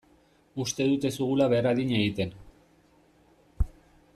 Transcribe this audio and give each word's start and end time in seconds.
Uste 0.63 0.87
dut 0.91 1.05
ez 1.09 1.11
dugula 1.17 1.47
behar 1.53 1.69
adina 1.73 1.99
egiten. 2.07 2.33